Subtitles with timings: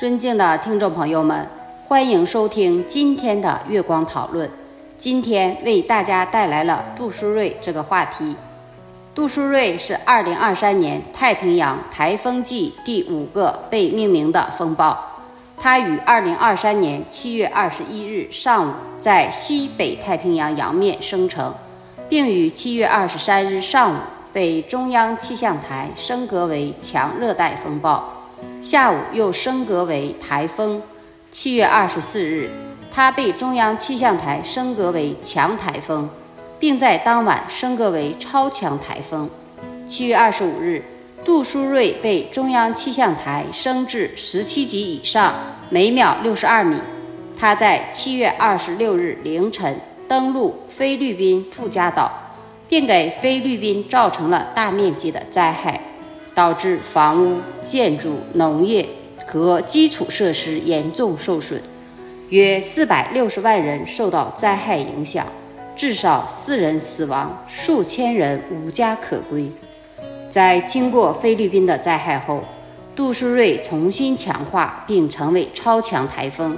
[0.00, 1.46] 尊敬的听众朋友们，
[1.86, 4.50] 欢迎收听今天的月光讨论。
[4.96, 8.34] 今天为大家带来了杜苏芮这个话题。
[9.14, 14.98] 杜苏芮是2023年太平洋台风季第五个被命名的风暴。
[15.58, 21.52] 它于2023年7月21日上午在西北太平洋洋面生成，
[22.08, 23.98] 并于7月23日上午
[24.32, 28.14] 被中央气象台升格为强热带风暴。
[28.60, 30.82] 下午又升格为台风。
[31.30, 32.50] 七月二十四日，
[32.92, 36.08] 它被中央气象台升格为强台风，
[36.58, 39.30] 并在当晚升格为超强台风。
[39.88, 40.82] 七月二十五日，
[41.24, 45.34] 杜苏芮被中央气象台升至十七级以上，
[45.70, 46.76] 每秒六十二米。
[47.38, 52.12] 它在七月二十六日凌晨登陆菲律宾富加岛，
[52.68, 55.80] 并给菲律宾造成了大面积的灾害。
[56.40, 58.88] 导致房屋、建筑、农业
[59.26, 61.60] 和基础设施严重受损，
[62.30, 65.26] 约四百六十万人受到灾害影响，
[65.76, 69.50] 至少四人死亡，数千人无家可归。
[70.30, 72.42] 在经过菲律宾的灾害后，
[72.96, 76.56] 杜苏芮重新强化并成为超强台风，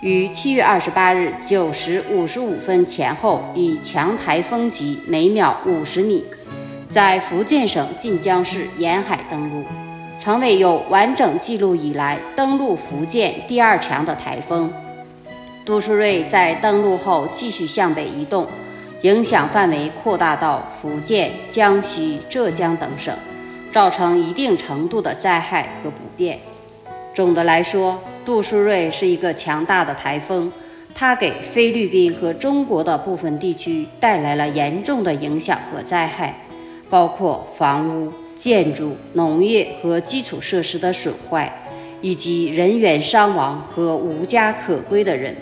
[0.00, 6.24] 于七月二十八日九时五十五分前后以强台风级每秒五十米。
[6.90, 9.62] 在福建省晋江市沿海登陆，
[10.18, 14.72] 成为有完整记录以来登陆福建第二强的台风。
[15.66, 18.46] 杜苏芮在登陆后继续向北移动，
[19.02, 23.14] 影响范围扩大到福建、江西、浙江等省，
[23.70, 26.38] 造成一定程度的灾害和不便。
[27.12, 30.50] 总的来说，杜苏芮是一个强大的台风，
[30.94, 36.34] 它给菲律宾和中国的部分地区带来了严重的影响和灾害。
[36.90, 41.66] 包括房屋、建筑、农业和基础设施的损坏，
[42.00, 45.36] 以及人员伤亡和无家可归的人。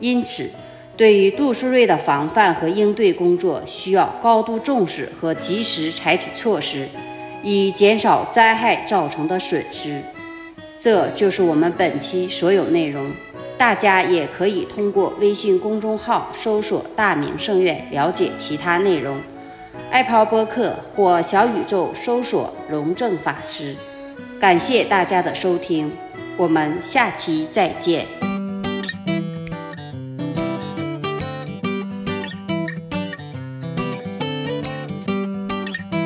[0.00, 0.50] 因此，
[0.96, 6.88] 对于杜苏芮的防范和应对工作，需要高度重视和及时采取措施，
[7.42, 10.00] 以减少灾害造成的损失。
[10.78, 13.10] 这就是我们本期所有内容。
[13.58, 19.16] 大家也可以通过微信公众号搜索“大明圣院”了解其他内容。
[19.90, 23.74] 爱跑播客或小宇宙搜索“荣正法师”，
[24.38, 25.90] 感谢大家的收听，
[26.36, 28.25] 我们下期再见。